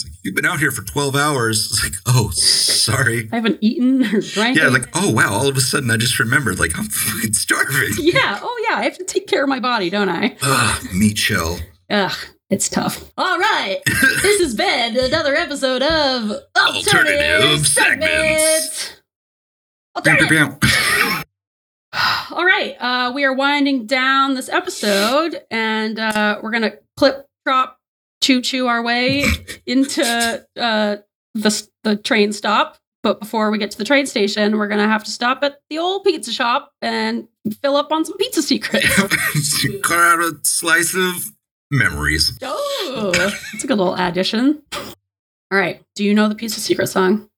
[0.00, 1.66] It's like you've been out here for 12 hours.
[1.66, 3.28] It's like, oh, sorry.
[3.32, 4.56] I haven't eaten or drank.
[4.56, 4.72] Yeah, anything.
[4.82, 7.90] like, oh wow, all of a sudden I just remembered, like, I'm fucking starving.
[7.98, 8.38] yeah.
[8.42, 10.36] Oh yeah, I have to take care of my body, don't I?
[10.42, 11.58] Ugh, meat shell.
[11.90, 12.16] Ugh,
[12.48, 13.10] it's tough.
[13.18, 18.96] All right, this has been another episode of Alternative, Alternative Segments.
[20.02, 20.60] Bam, bam, Alternative.
[20.60, 21.22] bam.
[22.30, 27.79] All right, uh, we are winding down this episode, and uh, we're gonna clip, drop,
[28.22, 29.24] choo choo our way
[29.66, 30.02] into
[30.58, 30.96] uh,
[31.34, 32.76] the the train stop.
[33.02, 35.78] But before we get to the train station, we're gonna have to stop at the
[35.78, 37.28] old pizza shop and
[37.62, 38.86] fill up on some pizza secrets.
[39.82, 41.32] Cut out a slice of
[41.70, 42.38] memories.
[42.42, 44.62] oh, that's a good little addition.
[44.72, 47.28] All right, do you know the pizza secret song?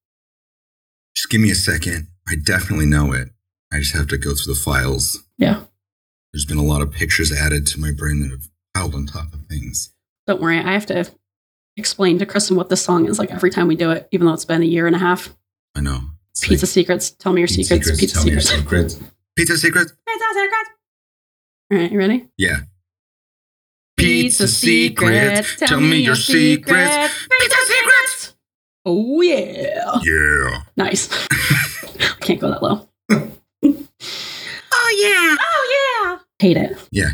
[1.15, 2.09] Just give me a second.
[2.29, 3.29] I definitely know it.
[3.73, 5.23] I just have to go through the files.
[5.39, 5.63] Yeah.
[6.33, 9.33] There's been a lot of pictures added to my brain that have piled on top
[9.33, 9.93] of things.
[10.27, 11.11] Don't worry, I have to
[11.77, 14.35] explain to Kristen what this song is like every time we do it, even though
[14.35, 15.35] it's been a year and a half.
[15.75, 16.01] I know.
[16.31, 17.11] It's Pizza like, secrets.
[17.11, 17.91] Tell me your secrets.
[17.99, 18.95] Pizza tell me your secrets.
[18.95, 19.13] secrets.
[19.37, 19.93] Pizza secrets?
[20.07, 20.71] Pizza secrets.
[21.71, 22.29] All right, you ready?
[22.37, 22.61] Yeah.
[23.97, 25.57] Pizza secrets.
[25.57, 27.27] Tell me your secrets.
[27.41, 28.35] Pizza secrets.
[28.85, 30.01] Oh yeah.
[30.03, 30.63] Yeah.
[30.77, 31.09] Nice.
[32.21, 32.89] Can't go that low.
[33.11, 35.37] Oh yeah.
[35.41, 36.19] Oh yeah.
[36.39, 36.77] Hate it.
[36.91, 37.11] Yeah.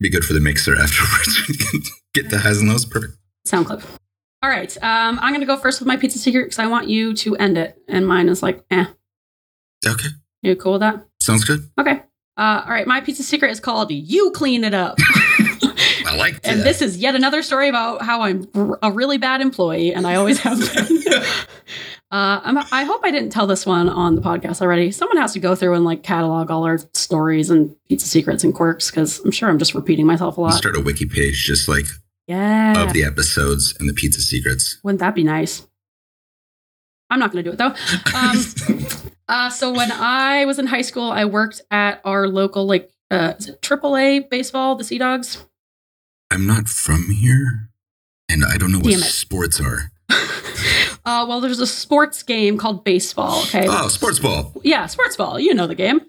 [0.00, 1.90] Be good for the mixer afterwards.
[2.14, 2.84] Get the highs and lows.
[2.84, 3.14] Perfect.
[3.44, 3.82] Sound clip.
[4.42, 4.76] All right.
[4.82, 7.58] Um, I'm gonna go first with my pizza secret because I want you to end
[7.58, 8.86] it, and mine is like, eh.
[9.86, 10.08] Okay.
[10.42, 11.04] You cool with that?
[11.20, 11.68] Sounds good.
[11.78, 12.02] Okay.
[12.36, 12.86] Uh, all right.
[12.86, 14.98] My pizza secret is called "You Clean It Up."
[16.06, 16.52] I like that.
[16.52, 18.46] And this is yet another story about how I'm
[18.82, 20.98] a really bad employee, and I always have been.
[22.10, 24.90] uh, I'm, I hope I didn't tell this one on the podcast already.
[24.90, 28.54] Someone has to go through and like catalog all our stories and pizza secrets and
[28.54, 30.54] quirks because I'm sure I'm just repeating myself a lot.
[30.54, 31.86] Start a wiki page, just like
[32.26, 32.82] Yeah.
[32.82, 34.78] of the episodes and the pizza secrets.
[34.82, 35.66] Wouldn't that be nice?
[37.10, 37.74] I'm not going to do it though.
[38.18, 38.86] Um,
[39.28, 43.34] uh, so when I was in high school, I worked at our local like uh,
[43.38, 45.44] is it AAA baseball, the Sea Dogs.
[46.30, 47.68] I'm not from here,
[48.28, 48.98] and I don't know what it.
[49.00, 49.90] sports are.
[51.06, 53.42] Uh, well, there's a sports game called baseball.
[53.42, 53.66] Okay.
[53.68, 54.54] Oh, sports ball.
[54.64, 55.38] Yeah, sports ball.
[55.38, 56.00] You know the game.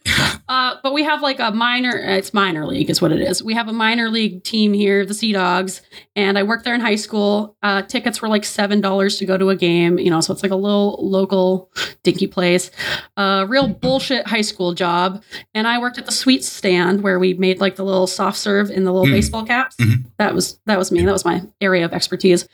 [0.47, 3.41] Uh, but we have like a minor, it's minor league is what it is.
[3.43, 5.81] We have a minor league team here, the Sea Dogs,
[6.15, 7.57] and I worked there in high school.
[7.63, 10.51] Uh, tickets were like $7 to go to a game, you know, so it's like
[10.51, 11.71] a little local
[12.03, 12.69] dinky place.
[13.17, 15.23] Uh, real bullshit high school job.
[15.53, 18.69] And I worked at the sweets stand where we made like the little soft serve
[18.69, 19.13] in the little Mm.
[19.13, 19.75] baseball caps.
[19.77, 20.05] Mhm.
[20.19, 21.03] That was that was me.
[21.03, 22.47] That was my area of expertise.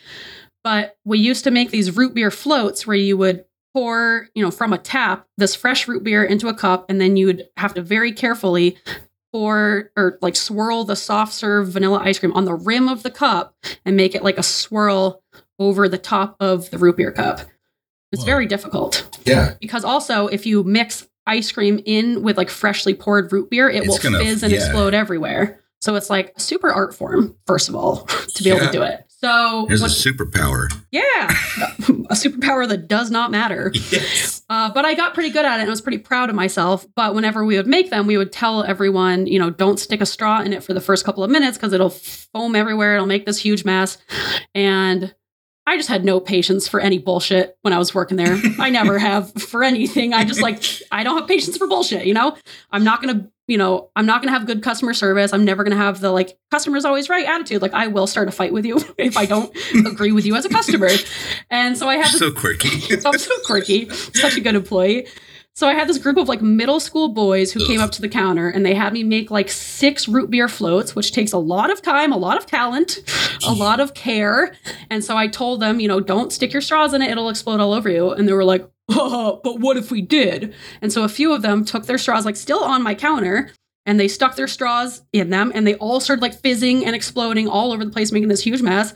[0.64, 4.52] But we used to make these root beer floats where you would pour, you know,
[4.52, 7.74] from a tap this fresh root beer into a cup, and then you would have
[7.76, 8.78] to very carefully
[9.32, 13.10] pour or like swirl the soft serve vanilla ice cream on the rim of the
[13.12, 13.56] cup
[13.86, 15.24] and make it like a swirl
[15.58, 17.42] over the top of the root beer cup.
[18.12, 18.26] It's Whoa.
[18.26, 19.54] very difficult Yeah.
[19.62, 23.84] because also if you mix ice cream in with like freshly poured root beer, it
[23.84, 24.60] It's will gonna- fizz and yeah.
[24.60, 25.60] explode everywhere.
[25.80, 28.06] So it's like a super art form, first of all,
[28.36, 29.06] to be able to do it.
[29.24, 30.68] So Here's a superpower.
[30.92, 31.30] yeah,
[32.10, 33.72] a superpower that does not matter.
[33.92, 34.42] Yes.
[34.50, 36.86] Uh, but I got pretty good at it and I was pretty proud of myself.
[36.96, 40.06] But whenever we would make them, we would tell everyone, you know, don't stick a
[40.06, 42.96] straw in it for the first couple of minutes because it'll foam everywhere.
[42.96, 43.98] It'll make this huge mess.
[44.56, 45.14] And
[45.68, 48.38] I just had no patience for any bullshit when I was working there.
[48.60, 50.14] I never have for anything.
[50.14, 52.36] I just like, I don't have patience for bullshit, you know?
[52.72, 55.34] I'm not going to, you know, I'm not going to have good customer service.
[55.34, 57.62] I'm never going to have the like, customer's always right attitude.
[57.62, 59.54] Like, I will start a fight with you if I don't
[59.86, 60.88] agree with you as a customer.
[61.50, 62.70] And so I had this So quirky.
[63.06, 63.90] I'm so quirky.
[63.90, 65.06] Such a good employee.
[65.54, 68.08] So I had this group of like middle school boys who came up to the
[68.08, 71.70] counter and they had me make like six root beer floats, which takes a lot
[71.70, 73.00] of time, a lot of talent,
[73.46, 74.56] a lot of care.
[74.90, 77.60] And so I told them, you know, don't stick your straws in it, it'll explode
[77.60, 78.12] all over you.
[78.12, 78.66] And they were like,
[79.44, 80.54] but what if we did?
[80.82, 83.52] And so a few of them took their straws like still on my counter
[83.86, 87.48] and they stuck their straws in them and they all started like fizzing and exploding
[87.48, 88.94] all over the place, making this huge mess.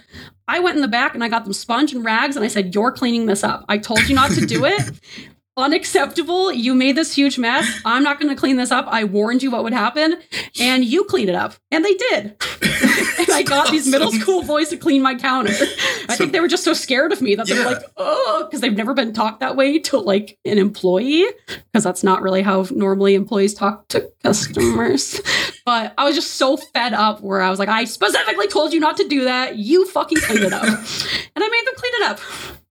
[0.47, 2.75] I went in the back and I got them sponge and rags and I said,
[2.75, 3.65] You're cleaning this up.
[3.67, 4.91] I told you not to do it.
[5.57, 6.51] Unacceptable.
[6.51, 7.65] You made this huge mess.
[7.85, 8.85] I'm not going to clean this up.
[8.89, 10.17] I warned you what would happen
[10.59, 11.53] and you clean it up.
[11.71, 12.25] And they did.
[12.61, 15.53] and I got these middle school boys to clean my counter.
[15.53, 18.45] I So- think they were just so scared of me that they were like, oh,
[18.45, 22.41] because they've never been talked that way to like an employee, because that's not really
[22.41, 25.21] how normally employees talk to customers.
[25.65, 28.81] but I was just so fed up where I was like, I specifically told you
[28.81, 29.55] not to do that.
[29.55, 30.63] You fucking clean it up.
[30.63, 32.19] and I made them clean it up.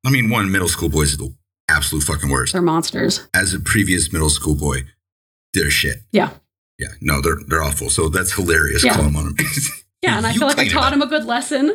[0.07, 1.35] I mean, one middle school boys are the
[1.68, 2.53] absolute fucking worst.
[2.53, 3.27] They're monsters.
[3.35, 4.85] As a previous middle school boy,
[5.55, 5.98] they're shit.
[6.12, 6.31] Yeah.
[6.79, 6.88] Yeah.
[7.00, 7.88] No, they're they're awful.
[7.90, 8.85] So that's hilarious.
[8.85, 8.94] Yeah.
[8.94, 9.37] Call them on them.
[10.03, 11.74] Yeah, and I feel like I taught him a good lesson.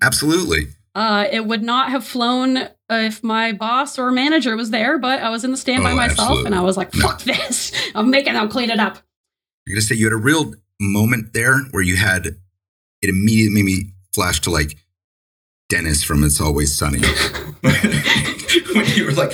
[0.00, 0.68] Absolutely.
[0.94, 5.20] Uh, it would not have flown uh, if my boss or manager was there, but
[5.20, 6.46] I was in the stand by Oh, myself absolutely.
[6.46, 7.08] and I was like, No.
[7.08, 7.72] fuck this.
[7.96, 8.98] I'm making them clean it up.
[9.66, 12.36] I gotta say, you had a real moment there where you had it
[13.02, 14.76] immediately made me flash to like
[15.68, 17.00] Dennis from It's Always Sunny.
[18.80, 19.32] when you were like,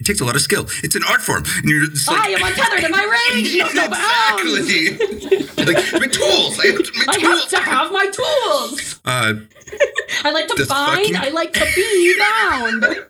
[0.00, 0.66] it takes a lot of skill.
[0.82, 1.44] It's an art form.
[1.58, 3.56] And you're just like, I am untethered in my range.
[3.56, 5.64] No, no exactly.
[5.64, 6.58] like, my tools.
[6.58, 9.00] I have my I have to have my tools.
[9.04, 9.34] Uh,
[10.24, 11.06] I like to bind.
[11.06, 13.08] fucking- I like to be bound.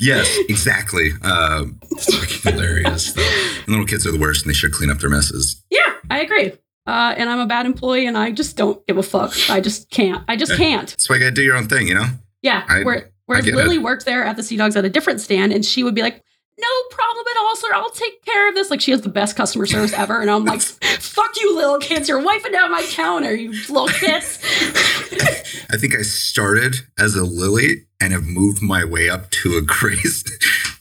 [0.00, 1.10] yes, exactly.
[1.22, 3.14] Uh, it's fucking hilarious.
[3.16, 5.62] And little kids are the worst and they should clean up their messes.
[5.70, 6.52] Yeah, I agree.
[6.86, 9.32] Uh, and I'm a bad employee, and I just don't give a fuck.
[9.48, 10.22] I just can't.
[10.28, 10.90] I just can't.
[10.90, 12.04] That's why you gotta do your own thing, you know?
[12.42, 12.62] Yeah.
[12.68, 13.82] I- where, whereas Lily it.
[13.82, 16.22] worked there at the Sea Dogs at a different stand, and she would be like,
[16.58, 17.68] "No problem at all, sir.
[17.74, 20.44] I'll take care of this." Like she has the best customer service ever, and I'm
[20.44, 20.60] like,
[21.00, 22.08] "Fuck you, little kids!
[22.08, 24.38] You're wiping down my counter, you little kids."
[25.70, 29.62] I think I started as a lily and have moved my way up to a
[29.62, 30.22] grace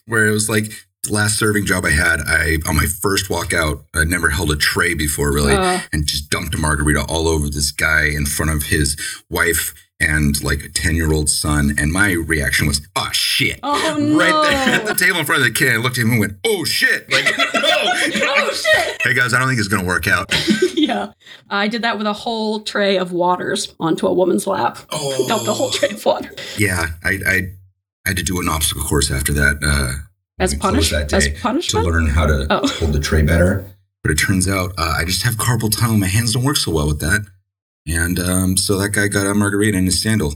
[0.06, 0.66] where it was like
[1.04, 4.52] the last serving job I had, I on my first walk out, I never held
[4.52, 8.26] a tray before really, Uh, and just dumped a margarita all over this guy in
[8.26, 8.98] front of his
[9.30, 11.76] wife and like a 10 year old son.
[11.78, 13.60] And my reaction was, oh shit.
[13.64, 14.18] oh no!
[14.18, 16.20] Right there at the table in front of the kid, I looked at him and
[16.20, 17.42] went, "Oh shit!" Like, no.
[17.64, 19.02] oh shit!
[19.04, 20.34] hey guys, I don't think it's gonna work out.
[20.76, 21.14] yeah,
[21.50, 24.78] I did that with a whole tray of waters onto a woman's lap.
[24.92, 28.50] Oh, Dumped a whole tray of water Yeah, I, I, I had to do an
[28.50, 29.60] obstacle course after that.
[29.64, 29.94] Uh,
[30.40, 31.34] as we closed punish as day
[31.70, 32.68] to learn how to Oh.
[32.68, 33.66] hold the tray better.
[34.04, 35.96] But it turns out uh, I just have carpal tunnel.
[35.98, 37.26] My hands don't work so well with that.
[37.88, 40.36] And um, so that guy got a margarita in his sandal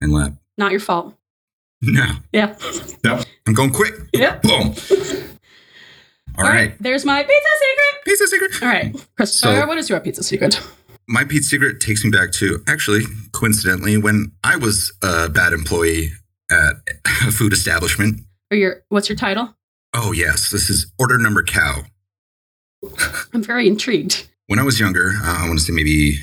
[0.00, 0.32] and lap.
[0.58, 1.14] Not your fault.
[1.82, 2.56] No, Yeah.
[3.04, 3.94] no, I'm going quick.
[4.12, 4.38] Yeah.
[4.42, 4.74] Boom.
[6.38, 6.74] All right.
[6.80, 8.04] There's my pizza secret.
[8.04, 8.62] Pizza secret.
[8.62, 10.60] All right, Christopher, So- what is your pizza secret?
[11.08, 16.12] my pizza secret takes me back to actually, coincidentally, when I was a bad employee
[16.50, 16.74] at
[17.26, 18.20] a food establishment.
[18.50, 19.54] Or your what's your title?
[19.94, 21.82] Oh, yes, this is order number cow.
[23.32, 24.28] I'm very intrigued.
[24.46, 26.18] When I was younger, uh, I want to say maybe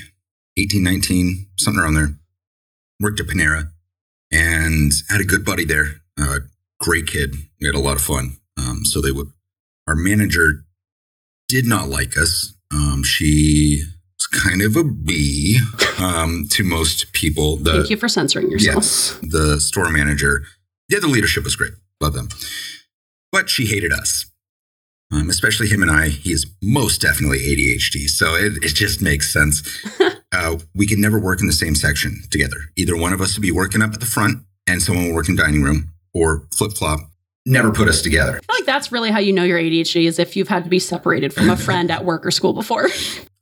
[0.58, 2.14] 18, 19, something around there,
[3.00, 3.70] worked at Panera
[4.30, 6.00] and had a good buddy there.
[6.20, 6.40] Uh,
[6.80, 7.34] great kid.
[7.60, 8.36] We had a lot of fun.
[8.56, 9.28] Um, so they would,
[9.86, 10.64] our manager
[11.48, 12.54] did not like us.
[12.72, 13.82] Um, she
[14.16, 15.60] was kind of a bee
[15.98, 17.56] um, to most people.
[17.56, 18.76] The, Thank you for censoring yourself.
[18.76, 20.44] Yes, the store manager.
[20.88, 21.72] Yeah, the leadership was great.
[22.00, 22.28] Love them.
[23.30, 24.26] But she hated us,
[25.12, 26.08] um, especially him and I.
[26.08, 28.08] He is most definitely ADHD.
[28.08, 29.62] So it, it just makes sense.
[30.32, 32.56] uh, we could never work in the same section together.
[32.76, 35.28] Either one of us would be working up at the front and someone would work
[35.28, 37.00] in dining room or flip flop.
[37.46, 38.32] Never put us together.
[38.32, 40.70] I feel like that's really how you know your ADHD is if you've had to
[40.70, 42.88] be separated from a friend at work or school before.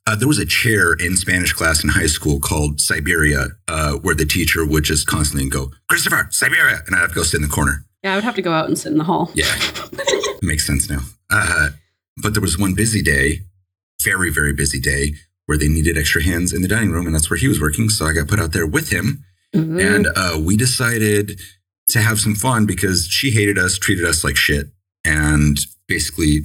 [0.05, 4.15] Uh, there was a chair in Spanish class in high school called Siberia, uh, where
[4.15, 6.79] the teacher would just constantly go, Christopher, Siberia.
[6.85, 7.83] And I'd have to go sit in the corner.
[8.03, 9.29] Yeah, I would have to go out and sit in the hall.
[9.33, 9.53] Yeah,
[10.41, 11.01] makes sense now.
[11.29, 11.71] Uh,
[12.15, 13.41] but there was one busy day,
[14.01, 15.15] very, very busy day,
[15.47, 17.05] where they needed extra hands in the dining room.
[17.07, 17.89] And that's where he was working.
[17.89, 19.23] So I got put out there with him.
[19.55, 19.79] Ooh.
[19.79, 21.39] And uh, we decided
[21.89, 24.67] to have some fun because she hated us, treated us like shit.
[25.05, 25.57] And
[25.87, 26.41] basically,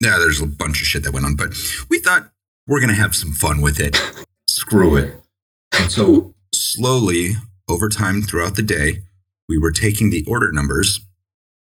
[0.00, 1.36] yeah, there's a bunch of shit that went on.
[1.36, 1.50] But
[1.88, 2.30] we thought
[2.66, 3.96] we're to have some fun with it.
[4.48, 5.14] Screw it.
[5.78, 7.32] And so slowly,
[7.68, 9.02] over time throughout the day,
[9.48, 11.00] we were taking the order numbers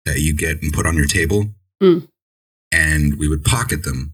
[0.04, 1.46] that you get and put on your table,
[1.82, 2.06] Mm.
[2.72, 4.12] and we would pocket them.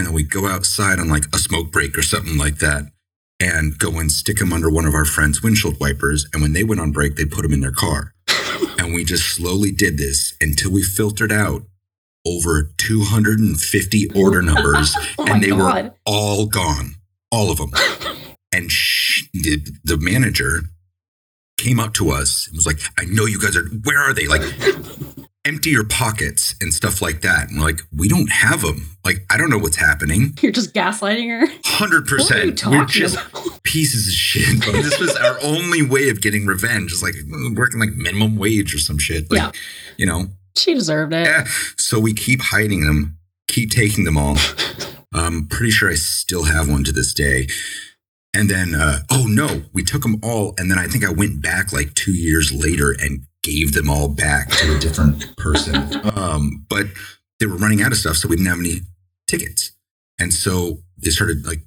[0.00, 2.90] And then we'd go outside on like a smoke break or something like that
[3.38, 6.26] and go and stick them under one of our friends' windshield wipers.
[6.32, 8.14] And when they went on break, they'd put them in their car.
[8.78, 11.64] and we just slowly did this until we filtered out
[12.26, 16.94] over 250 order numbers Oh and they were all gone,
[17.30, 17.72] all of them.
[18.52, 20.62] And she, the, the manager
[21.56, 24.26] came up to us and was like, I know you guys are, where are they?
[24.26, 24.42] Like,
[25.46, 27.48] empty your pockets and stuff like that.
[27.48, 28.96] And we're like, we don't have them.
[29.04, 30.34] Like, I don't know what's happening.
[30.42, 31.46] You're just gaslighting her.
[31.46, 32.10] 100%.
[32.18, 33.62] What are you We're just about?
[33.62, 34.58] pieces of shit.
[34.66, 36.92] Like, this was our only way of getting revenge.
[36.92, 37.14] It's like
[37.56, 39.30] working like minimum wage or some shit.
[39.30, 39.50] Like, Yeah.
[39.96, 40.26] You know,
[40.56, 41.26] She deserved it.
[41.26, 41.44] Eh,
[41.78, 43.16] so we keep hiding them,
[43.48, 44.36] keep taking them all.
[45.14, 47.48] I'm pretty sure I still have one to this day.
[48.32, 50.54] And then, uh, oh no, we took them all.
[50.56, 54.08] And then I think I went back like two years later and gave them all
[54.08, 55.76] back to a different person.
[56.16, 56.86] Um, but
[57.38, 58.80] they were running out of stuff, so we didn't have any
[59.26, 59.72] tickets.
[60.18, 61.60] And so they started like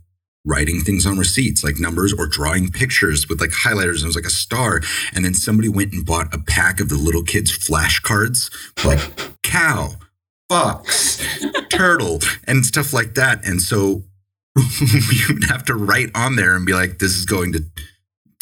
[0.45, 3.95] writing things on receipts, like numbers or drawing pictures with like highlighters.
[3.95, 4.81] And it was like a star.
[5.13, 8.51] And then somebody went and bought a pack of the little kids' flashcards,
[8.85, 8.99] like
[9.41, 9.91] cow,
[10.49, 11.23] fox,
[11.69, 13.45] turtle, and stuff like that.
[13.45, 14.03] And so
[14.55, 17.63] we would have to write on there and be like, this is going to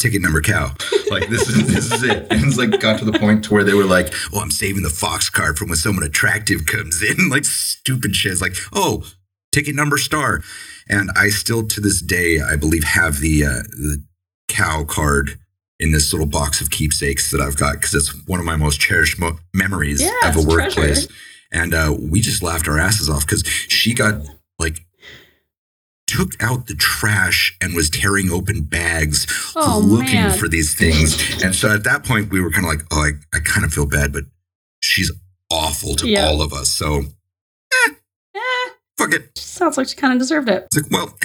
[0.02, 0.72] ticket number cow.
[1.10, 2.26] Like this is this is it.
[2.30, 4.82] And it's like got to the point to where they were like, oh, I'm saving
[4.82, 7.16] the fox card from when someone attractive comes in.
[7.30, 8.32] Like stupid shit.
[8.32, 9.04] It's like, oh,
[9.52, 10.42] ticket number star.
[10.88, 14.04] And I still to this day, I believe, have the uh, the
[14.48, 15.38] cow card
[15.80, 18.80] in this little box of keepsakes that I've got because it's one of my most
[18.80, 21.06] cherished mo- memories Yeah, of a workplace.
[21.06, 21.08] treasure.
[21.50, 24.14] And uh, we just laughed our asses off because she got
[24.58, 24.80] like
[26.16, 30.38] took out the trash and was tearing open bags Oh, looking man.
[30.38, 31.42] for these things.
[31.42, 33.72] and so at that point, we were kind of like, oh, I, I kind of
[33.72, 34.24] feel bad, but
[34.80, 35.10] she's
[35.50, 36.26] awful to Yeah.
[36.26, 36.68] all of us.
[36.70, 37.02] So
[38.34, 39.36] Eh, fuck it.
[39.36, 40.64] sounds like she kind of deserved it.
[40.74, 41.16] It's like, well,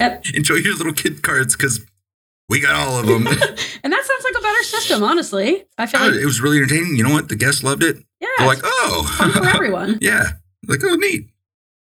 [0.00, 0.24] Yep.
[0.34, 1.80] enjoy your little kid cards because
[2.48, 3.26] we got all of them.
[3.84, 5.64] And that sounds like a better system, honestly.
[5.76, 6.96] I feel like, it was really entertaining.
[6.96, 7.28] You know what?
[7.28, 7.96] The guests loved it.
[8.20, 9.98] yeah, They're like, fun for oh, everyone.
[10.00, 10.24] yeah.
[10.68, 11.28] Like, oh, neat.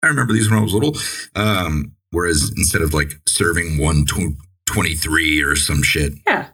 [0.01, 0.95] I remember these when I was little.
[1.35, 6.47] Um, whereas instead of like serving one tw- 23 or some shit, Yeah,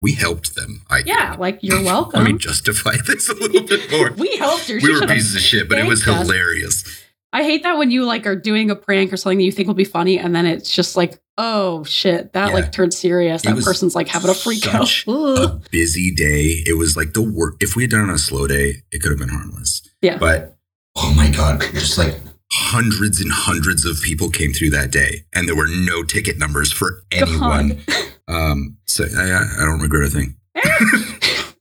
[0.00, 0.82] we helped them.
[0.88, 2.20] I yeah, like you're welcome.
[2.24, 4.12] Let me justify this a little bit more.
[4.16, 4.64] we helped.
[4.64, 6.22] She we were pieces of shit, but it was us.
[6.26, 6.84] hilarious.
[7.32, 9.68] I hate that when you like are doing a prank or something that you think
[9.68, 12.54] will be funny, and then it's just like, oh shit, that Yeah.
[12.54, 13.42] like turned serious.
[13.42, 14.90] That person's like having a freak out.
[15.06, 16.62] A busy day.
[16.66, 17.54] It was like the work.
[17.60, 19.82] If we had done it on a slow day, it could have been harmless.
[20.02, 20.18] Yeah.
[20.18, 20.56] But
[20.96, 22.16] oh my god, just like
[22.52, 26.72] hundreds and hundreds of people came through that day, and there were no ticket numbers
[26.72, 27.80] for anyone.
[28.28, 29.24] Um, so I,
[29.60, 30.36] I don't regret a thing.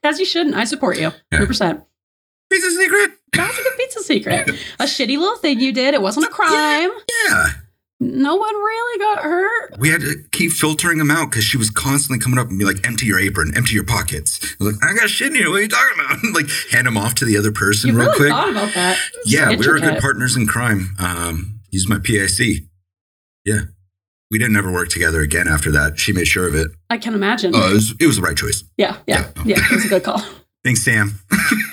[0.04, 0.54] As you shouldn't.
[0.54, 1.12] I support you.
[1.34, 1.84] 100%.
[2.52, 3.12] Pizza secret.
[3.34, 4.50] That's a good pizza secret.
[4.80, 5.96] A shitty little thing you did.
[5.96, 6.92] It wasn't a crime.
[7.28, 7.48] Yeah,
[8.02, 9.76] No one really got hurt.
[9.78, 12.64] we had to keep filtering them out because she was constantly coming up and be
[12.64, 15.50] like, "Empty your apron, empty your pockets." I was like, "I got shit in here.
[15.50, 18.06] What are you talking about?" like, hand them off to the other person You real
[18.08, 18.30] really quick.
[18.30, 18.98] thought about that.
[19.16, 20.96] It's Yeah, we were good partners in crime.
[20.98, 22.64] Um, use my PIC.
[23.46, 23.62] Yeah.
[24.32, 26.00] we didn't ever work together again after that.
[26.00, 26.70] She made sure of it.
[26.90, 27.52] I can imagine.
[27.54, 28.64] Oh, it was, it was the right choice.
[28.78, 29.58] yeah, yeah, yeah.
[29.58, 29.66] yeah.
[29.66, 30.22] It was a good call.
[30.64, 31.20] Thanks, Sam.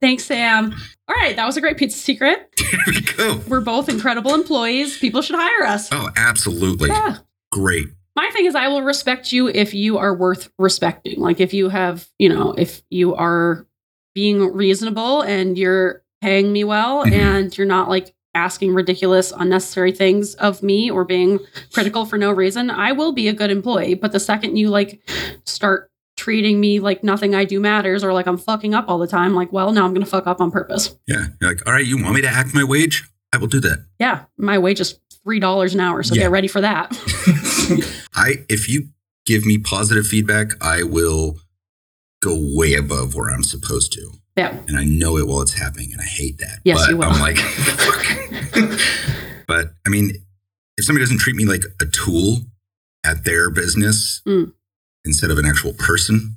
[0.00, 0.72] Thanks, Sam.
[1.08, 2.48] All right, that was a great pizza secret.
[2.58, 3.40] Here we go.
[3.48, 4.96] We're both incredible employees.
[4.98, 5.88] People should hire us.
[5.92, 6.90] Oh, absolutely.
[6.90, 7.18] Yeah.
[7.50, 7.88] Great.
[8.14, 11.20] My thing is, I will respect you if you are worth respecting.
[11.20, 13.66] Like, if you have, you know, if you are
[14.14, 17.12] being reasonable and you're paying me well Mhm.
[17.12, 21.38] and you're not like asking ridiculous, unnecessary things of me or being
[21.72, 23.94] critical for no reason, I will be a good employee.
[23.94, 25.00] But the second you like
[25.44, 25.90] start
[26.28, 29.34] treating me like nothing I do matters or like I'm fucking up all the time,
[29.34, 30.94] like, well, now I'm going to fuck up on purpose.
[31.06, 31.28] Yeah.
[31.40, 33.08] You're like, all right, you want me to act my wage?
[33.32, 33.86] I will do that.
[33.98, 36.02] Yeah, my wage is $3 an hour.
[36.02, 36.24] So Yeah.
[36.24, 36.90] get ready for that.
[38.14, 38.88] I if you
[39.24, 41.38] give me positive feedback, I will
[42.22, 44.10] go way above where I'm supposed to.
[44.36, 44.54] yeah.
[44.68, 46.58] And I know it while it's happening, and I hate that.
[46.62, 47.04] Yes, but you will.
[47.08, 48.80] I'm like, fuck.
[49.48, 50.10] but I mean,
[50.76, 52.40] if somebody doesn't treat me like a tool
[53.02, 54.52] at their business Mm.
[55.08, 56.36] Instead of an actual person,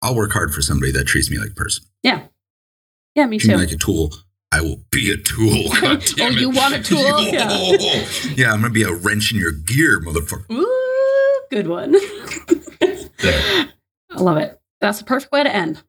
[0.00, 1.84] I'll work hard for somebody that treats me like a person.
[2.02, 3.60] Yeah, me Treat me too.
[3.60, 4.12] like a tool.
[4.50, 5.64] I will be a tool.
[5.82, 6.40] Oh, it.
[6.40, 7.20] you want a tool?
[7.32, 8.06] Yeah.
[8.34, 10.50] yeah, I'm gonna be a wrench in your gear, motherfucker.
[10.50, 11.94] Ooh, good one.
[12.82, 14.60] I love it.
[14.80, 15.82] That's the perfect way to end.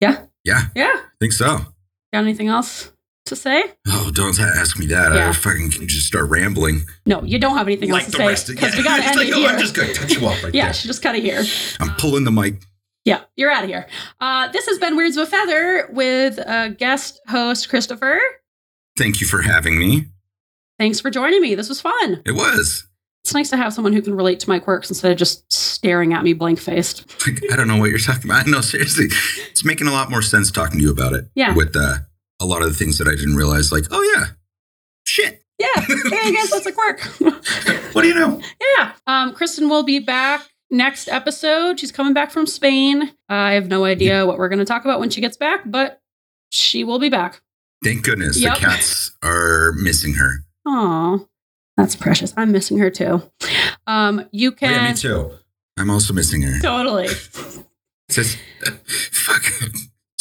[0.00, 0.26] Yeah.
[0.44, 0.62] Yeah.
[0.74, 0.92] Yeah.
[0.94, 1.58] I think so.
[2.12, 2.92] Got anything else
[3.26, 3.64] to say?
[3.88, 5.14] Oh, don't ask me that.
[5.14, 5.30] Yeah.
[5.30, 6.82] I fucking can just start rambling.
[7.06, 9.34] No, you don't have anything else to say because we got to end like, it
[9.34, 9.48] oh, here.
[9.48, 10.74] I'm just gonna touch you off right yeah, there.
[10.74, 11.42] she just cut it here.
[11.80, 12.62] I'm pulling the mic.
[13.04, 13.86] Yeah, you're out of here.
[14.20, 18.18] Uh, this has been Weirds of a Feather with uh, guest host Christopher.
[18.96, 20.06] Thank you for having me.
[20.78, 21.54] Thanks for joining me.
[21.54, 22.22] This was fun.
[22.24, 22.86] It was.
[23.24, 26.12] It's nice to have someone who can relate to my quirks instead of just staring
[26.12, 27.26] at me blank faced.
[27.26, 28.46] Like, I don't know what you're talking about.
[28.54, 29.06] No, seriously,
[29.50, 31.26] it's making a lot more sense talking to you about it.
[31.34, 31.54] Yeah.
[31.54, 31.98] With uh,
[32.40, 34.26] a lot of the things that I didn't realize, like, oh yeah,
[35.04, 35.42] shit.
[35.58, 35.94] Yeah, hey,
[36.24, 37.00] I guess that's a quirk.
[37.94, 38.40] What do you know?
[38.76, 38.92] Yeah.
[39.06, 41.78] Um, Kristen will be back next episode.
[41.78, 43.12] She's coming back from Spain.
[43.28, 46.00] I have no idea what we're going to talk about when she gets back, but
[46.50, 47.40] she will be back.
[47.84, 48.54] Thank goodness Yep.
[48.54, 50.44] the cats are missing her.
[50.66, 51.28] Oh,
[51.76, 52.34] that's precious.
[52.36, 53.22] I'm missing her too.
[53.86, 55.30] Um, you Oh, can yeah, me too.
[55.78, 56.58] I'm also missing her.
[56.60, 57.06] totally.
[58.10, 58.36] Says,
[59.12, 59.44] fuck,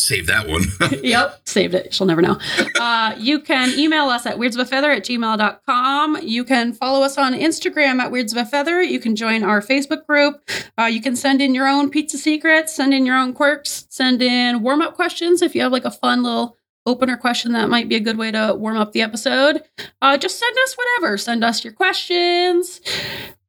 [0.03, 0.63] save that one.
[1.03, 1.93] yep, saved it.
[1.93, 2.37] She'll never know.
[2.79, 6.19] Uh, you can email us at weirdsofafeather at gmail.com.
[6.21, 8.81] You can follow us on Instagram at Weirds of Feather.
[8.81, 10.47] You can join our Facebook group.
[10.77, 14.21] Uh, you can send in your own pizza secrets, send in your own quirks, send
[14.21, 17.87] in warm up questions if you have like a fun little opener question that might
[17.87, 19.63] be a good way to warm up the episode.
[20.01, 21.17] Uh, just send us whatever.
[21.17, 22.81] Send us your questions.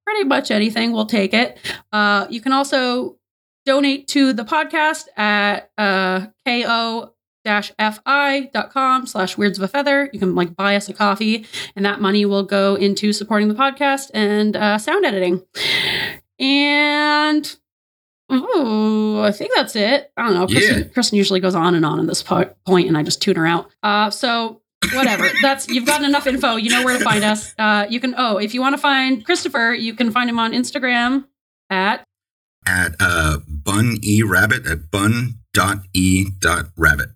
[0.05, 1.59] Pretty much anything, we'll take it.
[1.93, 3.17] Uh, you can also
[3.67, 7.11] donate to the podcast at uh, ko
[7.45, 10.09] fi.com slash weirds of a feather.
[10.13, 11.47] You can like buy us a coffee
[11.77, 15.43] and that money will go into supporting the podcast and uh, sound editing.
[16.39, 17.57] And
[18.33, 20.11] ooh, i think that's it.
[20.17, 20.47] I don't know.
[20.47, 20.89] Kristen, Yeah.
[20.89, 23.47] kristen usually goes on and on at this po- point and i just tune her
[23.47, 23.71] out.
[23.83, 24.63] Uh, so
[24.95, 25.29] whatever.
[25.43, 26.57] That's you've gotten enough info.
[26.57, 27.55] You know where to find us.
[27.59, 30.53] Uh, you can oh if you want to find christopher you can find him on
[30.53, 31.27] instagram
[31.71, 32.05] at
[32.67, 37.09] at uh, bun e rabbit at bun dot e dot rabbit.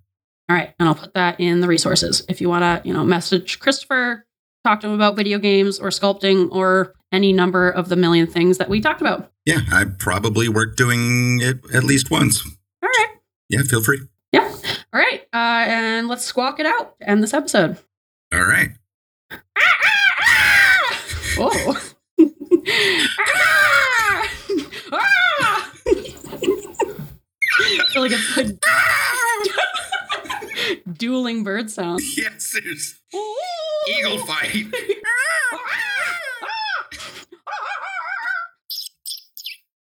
[0.48, 3.04] All right, and I'll put that in the resources if you want to, you know,
[3.04, 4.24] message Christopher,
[4.64, 8.56] talk to him about video games or sculpting or any number of the million things
[8.58, 9.30] that we talked about.
[9.44, 12.44] Yeah, I probably worked doing it at least once.
[12.82, 13.08] All right,
[13.50, 14.00] Yeah, feel free.
[14.32, 14.50] yeah,
[14.92, 17.76] all right, uh, and let's squawk it out to end this episode.
[18.32, 18.70] All right.
[21.40, 21.78] Oh.
[23.20, 24.28] Ah!
[24.90, 25.72] Ah!
[27.60, 28.60] I feel like it's like
[30.98, 32.04] dueling bird sounds.
[32.16, 33.00] Yes, there's
[33.88, 34.66] eagle fight.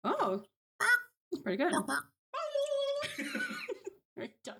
[0.06, 0.41] Oh,
[1.32, 1.71] that's pretty good.
[4.17, 4.56] Right, done.